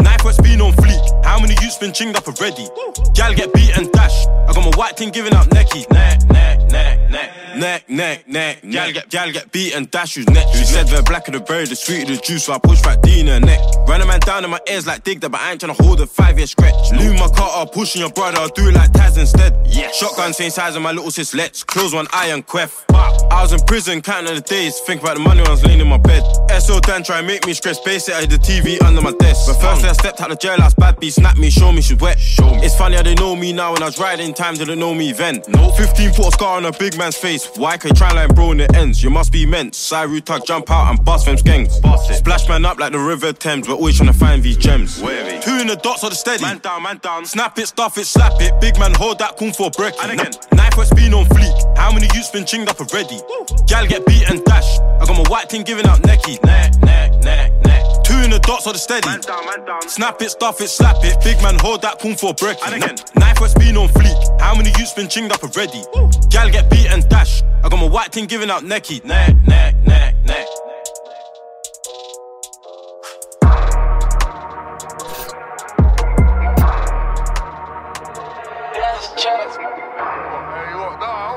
[0.00, 1.24] Knife what's been on fleek.
[1.24, 2.68] How many youths been chinged up already?
[3.14, 4.26] Gal get beat and dash.
[4.26, 5.90] I got my white thing giving out necky.
[5.90, 7.30] Neck, neck, neck, neck.
[7.56, 8.62] Neck, neck, neck.
[8.62, 10.46] Gal get, gal get beat and dash who's neck.
[10.54, 13.20] She said the blacker the berry, the sweeter the juice, so I push back D
[13.20, 13.60] in her neck.
[13.86, 16.00] Run a man down in my ears like dig that, but I ain't tryna hold
[16.00, 16.92] a five year stretch.
[16.92, 19.66] Leave my car pushing your brother, I'll do it like Taz instead.
[19.66, 19.90] Yeah.
[19.92, 22.84] Shotgun same size as my little sis, let's close one eye and queff.
[22.92, 25.80] I was in prison, counting the days, think about the money when I was laying
[25.80, 26.22] in my bed.
[26.60, 29.12] SO Dan try and make me stress, base it, I had the TV under my
[29.12, 29.46] desk.
[29.46, 32.18] But first I stepped out the jailhouse, bad B snapped me, show me she's wet.
[32.18, 32.64] Show me.
[32.64, 35.12] It's funny how they know me now when I was riding time, didn't know me
[35.12, 35.42] then.
[35.48, 35.72] No.
[35.72, 37.41] 15 put a scar on a big man's face.
[37.56, 39.02] Why can try like bro in the ends?
[39.02, 39.74] You must be meant.
[39.74, 41.72] Side tug, jump out and bust them skanks.
[42.14, 44.98] Splash man up like the River Thames, we're always trying to find these gems.
[44.98, 46.42] Two in the dots on the steady.
[46.42, 47.24] Man down, man down.
[47.24, 48.60] Snap it, stuff it, slap it.
[48.60, 49.94] Big man, hold that kung for break.
[50.02, 50.32] And again.
[50.52, 51.76] Knife what's been on fleek.
[51.76, 53.20] How many youths been chinged up already?
[53.66, 54.78] Gal get beat and dash.
[55.00, 56.42] I got my white thing giving out necky.
[56.44, 57.81] Neck, neck, neck, neck.
[58.12, 59.08] Two in the dots on the steady.
[59.08, 59.88] Man down, man down.
[59.88, 61.16] Snap it, stuff it, slap it.
[61.24, 62.58] Big man, hold that kung for break.
[62.66, 62.96] And again.
[63.16, 64.38] Knife what's been on fleek.
[64.38, 65.82] How many youths been chinged up already?
[66.28, 67.42] Gal get beat and dash.
[67.64, 69.02] I got my white thing giving out necky.
[69.02, 70.46] Neck, neck, neck, neck.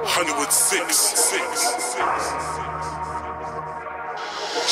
[0.07, 0.95] Hollywood 6.
[0.95, 1.95] 6.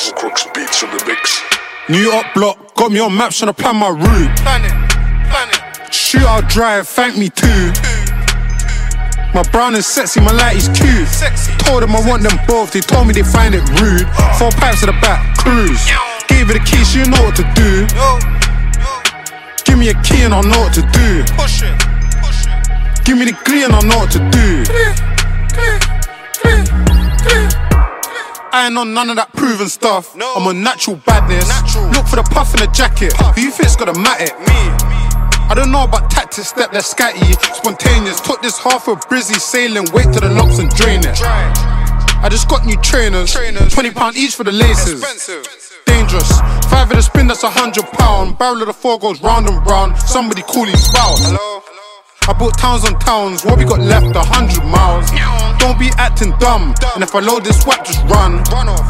[0.04, 1.43] Horcrux beats on the mix.
[1.86, 4.36] New York block, got me on maps trying to plan my route.
[4.38, 4.72] Plan it,
[5.28, 5.92] plan it.
[5.92, 7.72] Shoot out drive, thank me too.
[9.34, 11.08] My brown is sexy, my light is cute.
[11.60, 14.08] Told them I want them both, they told me they find it rude.
[14.16, 14.38] Uh.
[14.38, 15.84] Four pipes at the back, cruise.
[16.26, 17.84] Gave her the key, she know what to do.
[19.64, 21.24] Give me a key and I know what to do.
[21.36, 21.76] Push it,
[22.24, 23.04] push it.
[23.04, 25.83] Give me the glee and I know what to do.
[28.54, 30.14] I ain't on none of that proven stuff.
[30.14, 31.50] I'm a natural badness.
[31.90, 33.10] Look for the puff in the jacket.
[33.34, 34.30] Who you think's got a matic?
[34.46, 34.60] Me.
[35.50, 37.34] I don't know about tactics, step less scatty.
[37.50, 38.20] Spontaneous.
[38.20, 41.18] Took this half a brizzy sailing, wait till the locks and drain it.
[41.18, 43.34] I just got new trainers.
[43.34, 45.02] 20 pound each for the laces.
[45.84, 46.30] Dangerous.
[46.70, 48.38] Five of the spin, that's a hundred pound.
[48.38, 49.98] Barrel of the four goes round and round.
[49.98, 51.34] Somebody call his spouse.
[52.26, 54.16] I bought towns on towns, what we got left?
[54.16, 55.12] A hundred miles.
[55.60, 56.74] Don't be acting dumb.
[56.94, 58.42] And if I load this whack, just run.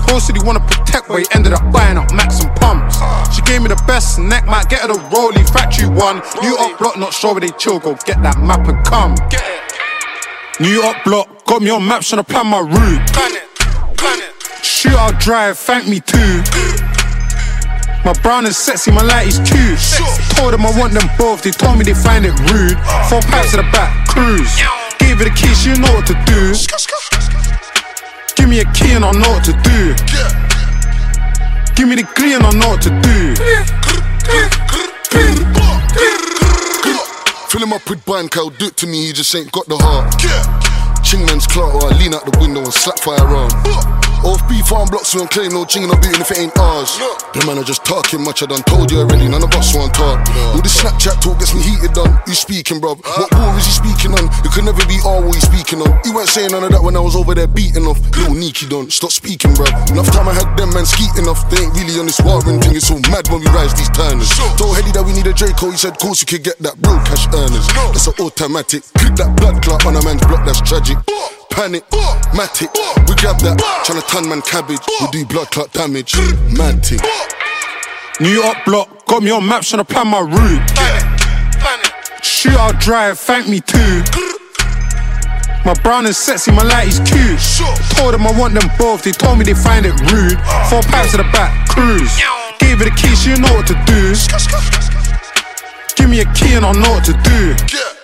[0.07, 2.97] Posted city wanna protect, but he ended up buying up Max and pumps.
[3.35, 6.23] She gave me the best neck, might get her the rollie factory one.
[6.43, 9.19] New York block, not sure where they chill, go get that map and come.
[10.61, 13.03] New York block, got me on maps trying to plan my route.
[14.63, 16.43] Shoot out drive, thank me too.
[18.05, 19.81] My brown is sexy, my light is cute.
[20.37, 22.77] Told them I want them both, they told me they find it rude.
[23.09, 24.53] Four pipes at the back, cruise.
[24.99, 26.53] Gave her the key, she know what to do.
[28.37, 29.97] Give me a key and I know what to do.
[31.75, 33.35] Give me the glee and I know what to do.
[37.49, 39.79] Fill him up with bank, I'll do it to me, he just ain't got the
[39.79, 40.13] heart.
[41.01, 43.49] Chingman's clout, I lean out the window and slap firearm.
[44.25, 46.97] Off beef farm blocks, we don't claim no ching no beating if it ain't ours.
[47.37, 49.93] The man are just talking much, I done told you already, none of us want
[49.93, 50.25] talk.
[50.57, 52.09] All this Snapchat talk gets me heated on.
[52.27, 53.05] You speaking, bruv?
[53.05, 54.33] What war is he speaking on?
[54.41, 55.93] It could never be all what he's speaking on.
[56.03, 58.01] He weren't saying none of that when I was over there beating off.
[58.17, 59.69] Little Nikki don't stop speaking, bruv.
[59.93, 61.45] Enough time I had them man skeeting off.
[61.53, 64.33] They ain't really on this warring thing, it's so mad when we rise these turners.
[64.57, 66.97] Told Heady that we need a Draco, he said, course you could get that bro
[67.05, 67.69] cash earners.
[67.93, 68.89] That's an automatic.
[68.97, 70.97] Click that blood clot on a man's block, that's tragic.
[71.55, 71.85] Panic,
[72.35, 72.67] matic,
[73.07, 73.55] we grab that.
[73.87, 76.17] Tryna turn man cabbage, we do blood clot damage.
[76.51, 76.99] Mad thing.
[78.21, 80.63] New York block, got me on maps trying to plan my route.
[82.23, 84.03] Shoot out drive, thank me too.
[85.65, 87.39] My brown is sexy, my light is cute.
[87.95, 90.37] Told them I want them both, they told me they find it rude.
[90.69, 92.19] Four pipes at the back, cruise.
[92.59, 94.13] Gave her the key, she know what to do.
[95.95, 98.04] Give me a key and I know what to do.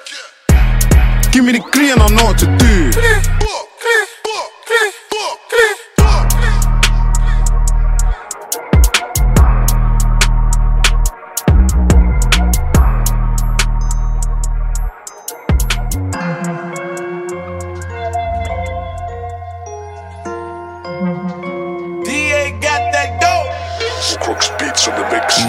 [1.33, 2.91] Give me the glee and I know what to do.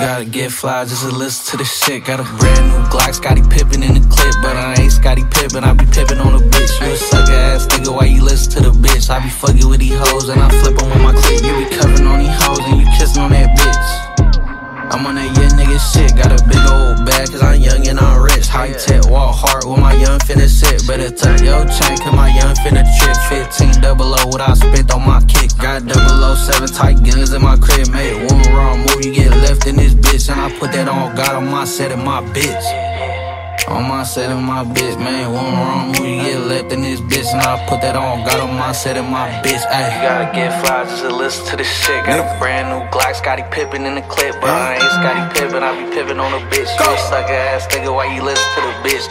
[0.01, 2.05] Gotta get fly just to listen to the shit.
[2.05, 5.63] Got a brand new Glock, Scottie Pippen in the clip, but I ain't Scottie Pippen.
[5.63, 6.73] I be pippin' on a bitch.
[6.81, 9.11] You a sucker ass nigga, why you listen to the bitch?
[9.11, 11.45] I be fucking with these hoes and I flip 'em with my clip.
[11.45, 14.11] You be covering on these hoes and you kissin' on that bitch.
[14.89, 16.17] I'm on that young nigga shit.
[16.17, 18.47] Got a big old bag, cause I'm young and I'm rich.
[18.47, 20.81] High tech, walk hard with my young finna sit.
[20.87, 23.17] Better tuck your chain, cause my young finna trip.
[23.29, 25.50] 15 double O, what I spent on my kick.
[25.61, 29.75] Got 007 tight guns in my crib, made one wrong move, you get left in
[29.75, 30.27] this bitch.
[30.31, 32.65] And I put that on God on my set and my bitch.
[33.69, 35.31] On my set and my bitch, man.
[35.31, 37.31] One wrong move, you get left in this bitch.
[37.31, 39.61] And I put that on God on my set and my bitch.
[39.69, 39.95] Ayy.
[39.95, 42.07] You gotta get fly just to listen to this shit.
[42.07, 44.33] Got a brand new Glock, Scottie Pippen in the clip.
[44.41, 46.73] But I ain't Scottie Pippen, I be pippin' on a bitch.
[46.73, 49.05] You a sucker ass nigga, why you listen to the bitch?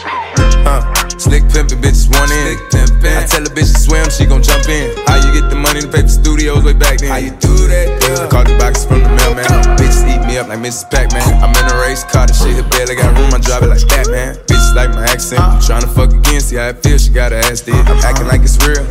[0.67, 2.57] Uh, slick pimpin', bitches one in.
[3.05, 4.97] I tell a bitch to swim, she gon' jump in.
[5.05, 7.09] How you get the money to pay for studios way back then?
[7.09, 8.01] How you do that?
[8.01, 8.25] Yeah.
[8.25, 9.45] I caught the boxes from the mailman.
[9.77, 10.89] Bitches eat me up like Mrs.
[10.89, 11.21] Pac-Man.
[11.43, 13.33] I'm in a race car, the shit hit barely got room.
[13.33, 14.50] I drive it like that, man.
[14.71, 15.41] Bitches like my accent.
[15.41, 17.05] I'm tryna fuck again, see how it feels.
[17.05, 17.75] She got her ass dead.
[17.75, 18.07] I'm uh-huh.
[18.07, 18.83] acting like it's real.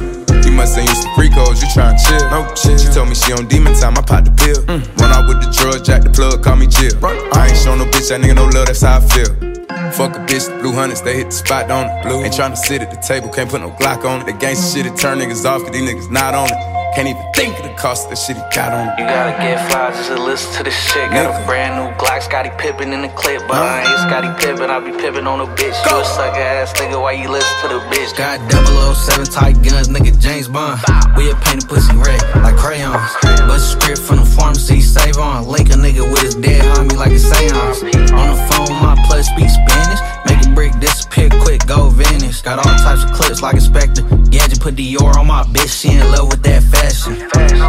[0.45, 2.31] You must ain't used to free codes, you tryna chill.
[2.31, 2.79] No chill.
[2.79, 4.63] She told me she on demon time, I popped the pill.
[4.67, 5.01] Mm.
[5.01, 6.93] Run out with the drug, jack the plug, call me Jill.
[7.05, 9.31] I ain't show no bitch, that nigga no love, that's how I feel.
[9.93, 12.03] Fuck a bitch, blue hundreds, they hit the spot on it.
[12.05, 12.23] Blue.
[12.23, 14.27] Ain't tryna sit at the table, can't put no Glock on it.
[14.27, 16.80] The gangsta shit, it turn niggas off, cause these niggas not on it.
[16.95, 18.91] Can't even think of the cost of the shit he got on.
[18.99, 21.09] You gotta get fly just to listen to this shit.
[21.11, 23.47] Got a brand new Glock, Scottie Pippen in the clip.
[23.47, 25.79] But I ain't Scottie Pippen, I be pippin' on a bitch.
[25.87, 28.17] You a sucker ass nigga, why you listen to the bitch?
[28.19, 30.83] Got 007 tight guns, nigga James Bond.
[31.17, 32.99] We a painted pussy red, like crayons.
[33.47, 35.47] Bust a script from the pharmacy, save on.
[35.47, 37.83] Link a nigga with his dead homie like a seance.
[38.11, 40.01] On the phone, my plus speak Spanish.
[40.55, 42.43] Brick disappear quick, go vanish.
[42.43, 44.03] Got all types of clips like a spectre.
[44.31, 47.15] Gadget put Dior on my bitch, she in love with that fashion.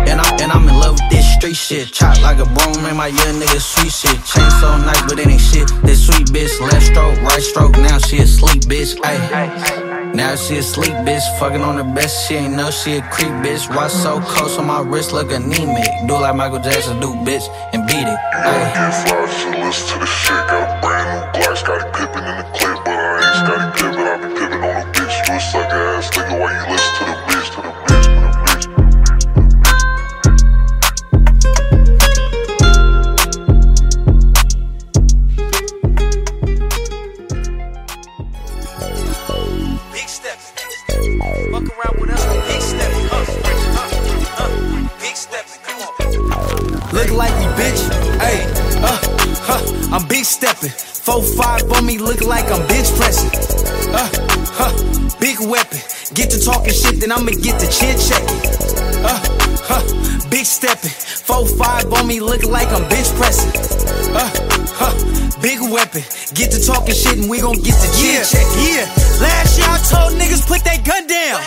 [0.07, 1.91] And, I, and I'm in love with this street shit.
[1.91, 4.17] Chop like a broom, man, my young nigga sweet shit.
[4.25, 5.67] Chain so nice, but it ain't shit.
[5.83, 8.95] This sweet bitch, left stroke, right stroke, now she asleep, bitch.
[9.01, 9.91] Ayy.
[10.13, 11.23] Now she asleep, bitch.
[11.39, 13.73] Fucking on the best, she ain't know she a creep, bitch.
[13.75, 15.87] Watch so close on my wrist, look anemic.
[16.07, 18.19] Do like Michael Jackson do, bitch, and beat it.
[18.35, 18.71] Ayy.
[19.07, 20.35] Fly, just listen to the shit.
[20.47, 22.80] Got brand new glass, got Scottie Pippen in the clip,
[23.51, 24.07] but I ain't Scottie Pippen.
[24.07, 25.15] I be pippin' on a bitch.
[25.27, 28.11] You a sucker ass nigga, why you listen to the bitch, to the bitch, to
[28.21, 28.65] the bitch?
[39.93, 40.45] Big steps.
[41.51, 42.97] Fuck around with us, big steps.
[45.01, 45.57] Big steps.
[45.63, 45.93] Come on.
[46.93, 47.81] Look like me, bitch.
[48.19, 48.45] Hey,
[48.83, 48.99] uh,
[49.43, 49.95] huh.
[49.95, 50.90] I'm big stepping.
[51.01, 53.31] Four five on me, look like I'm bitch pressing.
[53.93, 54.07] Uh,
[54.53, 54.71] huh.
[55.19, 55.79] Big weapon.
[56.13, 58.41] Get to talking shit, then I'ma get the chin checking.
[59.03, 59.19] Uh,
[59.65, 59.81] huh.
[60.29, 60.91] Big stepping.
[60.91, 63.51] Four five on me, look like I'm bitch pressing.
[64.13, 64.29] Uh,
[64.77, 64.93] huh.
[65.41, 66.03] Big weapon.
[66.33, 68.61] Get to talking shit, and we gon' get the chin Yeah, checking.
[68.61, 68.85] yeah.
[69.19, 71.41] Last year I told niggas put that gun down.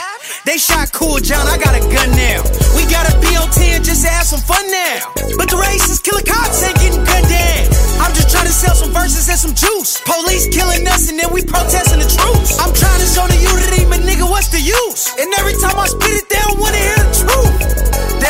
[0.44, 2.42] They shot Cool John, I got a gun now.
[2.76, 5.14] We got a BOT and just to have some fun now.
[5.38, 7.83] But the racist killer cops ain't getting gunned down.
[8.04, 9.96] I'm just trying to sell some verses and some juice.
[10.04, 12.60] Police killing us and then we protesting the truth.
[12.60, 15.16] I'm trying to show the unity, but nigga, what's the use?
[15.16, 16.44] And every time I spit it, they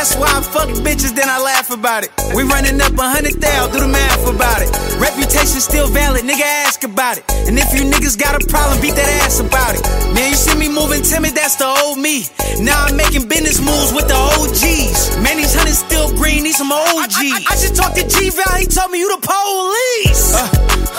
[0.05, 2.13] That's why I fuck bitches, then I laugh about it.
[2.37, 4.69] We running up a hundred thou, do the math about it.
[5.01, 7.25] Reputation still valid, nigga, ask about it.
[7.49, 9.81] And if you niggas got a problem, beat that ass about it.
[10.13, 12.29] Man, you see me moving timid, that's the old me.
[12.61, 15.25] Now I'm making business moves with the OGs.
[15.25, 17.17] Man, these hundreds still green, need some OGs.
[17.17, 20.37] I, I- I just talked to G Val, he told me you the police.
[20.37, 20.45] Uh,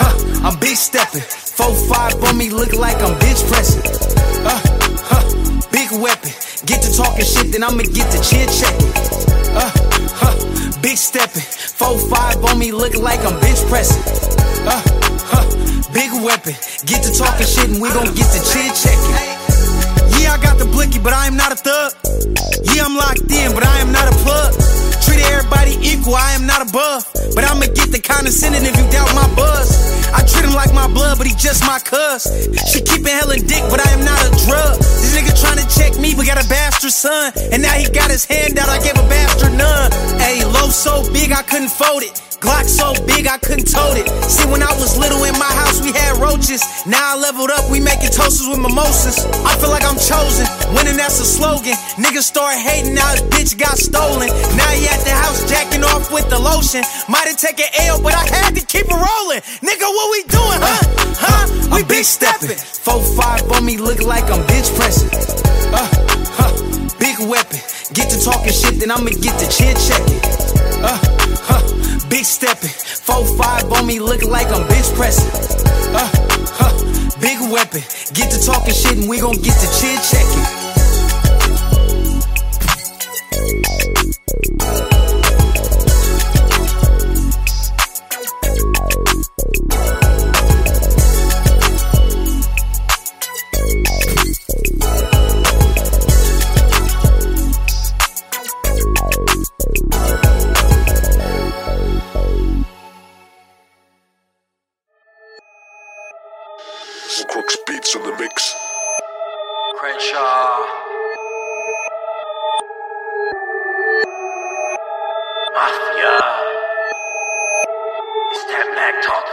[0.01, 1.21] huh, I'm big stepping.
[1.21, 3.85] Four five on me, look like I'm bitch pressing.
[4.49, 4.49] Uh,
[5.13, 5.21] huh,
[5.69, 6.33] big weapon.
[6.63, 8.91] Get to talking shit, then I'ma get to chin checking.
[9.51, 9.71] Uh,
[10.15, 10.35] huh,
[10.81, 11.43] big stepping.
[11.43, 14.01] Four five on me, look like I'm bitch pressing.
[14.63, 14.81] Uh,
[15.27, 15.45] huh,
[15.93, 16.55] big weapon.
[16.87, 19.15] Get to talking shit, and we gon' get to chin checking.
[20.21, 21.93] Yeah, I got the blicky, but I am not a thug.
[22.73, 24.84] Yeah, I'm locked in, but I am not a plug.
[25.05, 27.05] Treat everybody equal, I am not above.
[27.37, 29.69] But I'ma get the condescending if you doubt my buzz.
[30.09, 32.25] I treat him like my blood, but he just my cuz.
[32.71, 34.81] She keepin' hella dick, but I am not a drug.
[34.81, 37.33] This nigga tryna check me, but got a bastard son.
[37.51, 39.91] And now he got his hand out, I gave a bastard none.
[40.25, 42.34] Ayy, low so big I couldn't fold it.
[42.45, 44.05] Glock so big I couldn't tote it.
[44.29, 46.61] See, when I was little in my house, we had roaches.
[46.85, 49.25] Now I leveled up, we making toasters with mimosas.
[49.41, 50.45] I feel like I'm chosen.
[50.77, 51.73] Winning, that's a slogan.
[51.97, 54.29] Niggas start hating, now his bitch got stolen.
[54.53, 56.85] Now he at the house jacking off with the lotion.
[57.09, 59.41] Might have taken L, but I had to keep it rolling.
[59.65, 60.85] Nigga, what we doing, huh?
[61.17, 61.45] Huh?
[61.73, 62.61] We big stepping.
[62.85, 65.09] Four five on me, look like I'm bitch pressing.
[65.73, 66.04] Uh.
[67.17, 67.59] Big weapon.
[67.93, 70.19] Get to talking shit, then I'ma get to chin checking.
[70.83, 70.99] Uh,
[71.43, 72.09] huh.
[72.09, 72.67] Big stepping.
[72.69, 75.31] Four five on me, looking like I'm bitch pressing.
[75.95, 76.09] Uh,
[76.51, 76.73] huh,
[77.21, 77.83] big weapon.
[78.13, 79.97] Get to talking shit and we gon' get to chin
[84.81, 84.94] checking.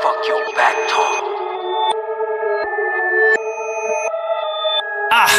[0.02, 1.22] Fuck your back talk.
[5.14, 5.30] Ah,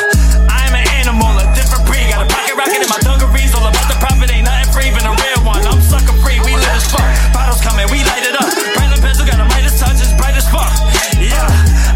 [0.48, 2.08] I'm an animal, a different breed.
[2.08, 3.52] Got a pocket rocket in my dungarees.
[3.56, 5.60] All about the profit, ain't nothing free, even a real one.
[5.68, 7.04] I'm sucker free, we lit as fuck.
[7.36, 8.48] Bottles coming, we light it up.
[8.80, 10.72] Brandon pencil got a Midas touch, it's bright as fuck.
[11.20, 11.44] Yeah,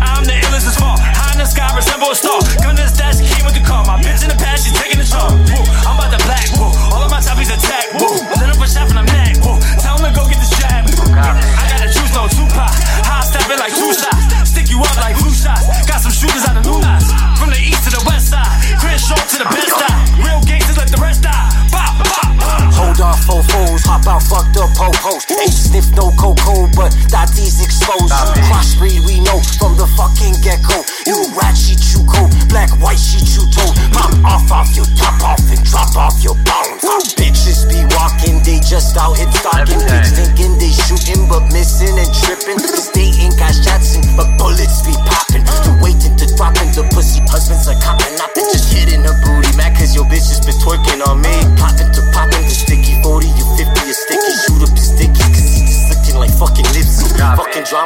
[0.04, 1.00] I'm the illest as fuck.
[1.00, 2.57] High in the sky, resemble a star.
[24.08, 25.28] Hop fucked up, po post.
[25.36, 28.16] Ain't sniff no cocoa, but that these exposed.
[28.48, 30.80] Cross breed, we know from the fucking get go.
[31.04, 33.76] You rat shit, you cold, black, white shit, you told.
[33.92, 36.82] Pop off off your top off and drop off your bones.
[37.20, 39.84] Bitches be walking, they just out hit stalking.
[39.84, 42.58] Bitch thinking they shooting, but missing and tripping.
[42.64, 45.44] Cause they ain't got shots in, but bullets be popping.
[45.68, 48.16] You waiting to dropping the pussy husbands are copping.
[48.16, 51.36] Not just hitting the booty, mad cause your bitch has been twerking on me.
[51.60, 51.87] Popping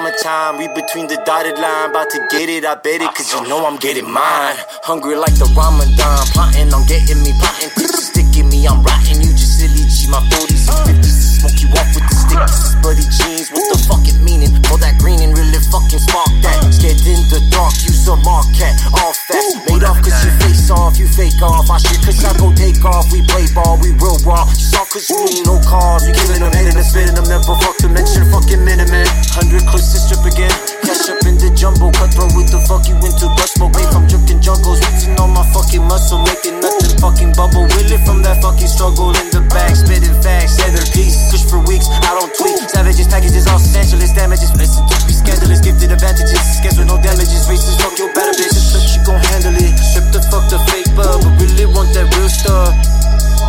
[0.01, 1.89] Fucking drama time, we between the dotted line.
[1.91, 4.57] About to get it, I bet it, cause you know I'm getting mine.
[4.81, 7.69] Hungry like the Ramadan, plotting on getting me, plotting
[8.01, 8.65] sticking me.
[8.67, 10.09] I'm rotting you, just silly G.
[10.09, 12.75] My 40s and 50s to smoke you off with the sticks.
[12.81, 14.49] Buddy jeans, what the fuck it meaning?
[14.73, 16.59] All that green and really fucking spark that.
[16.69, 18.75] Scared in the dark, use a marquette.
[18.99, 19.41] Off that.
[19.71, 21.71] Made off cause you face off, you fake off.
[21.71, 23.07] I shit cause I go take off.
[23.09, 24.43] We play ball, we real raw.
[24.51, 26.03] You saw cause you need no cars.
[26.03, 29.07] You giving them hating and spitting them never fuck to mention fucking minimum.
[29.31, 30.51] Hundred clips to strip again.
[30.83, 33.71] Cash up in the jumbo, cutthroat with the fuck you into bus smoke.
[33.79, 37.63] Made from drinking jungles, eating on my fucking muscle, making nothing fucking bubble.
[37.63, 41.31] Will it from that fucking struggle in the back, spitting facts, center piece.
[41.31, 42.59] Push for weeks, I don't tweet.
[42.67, 46.57] Savages, packages, Los Angeles, damages, listen to be scandalous niggas gifted advantages.
[46.57, 48.73] Schedule no damages, racist, fuck your better bitches.
[48.73, 49.77] But you gon' handle it.
[49.77, 52.73] Strip the fuck the fake bub, but really want that real stuff.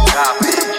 [0.09, 0.72] Stop.